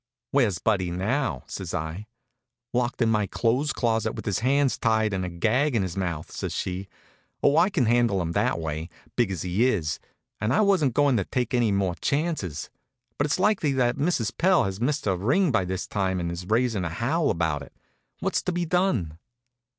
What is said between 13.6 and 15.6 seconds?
that Mrs. Pell has missed her ring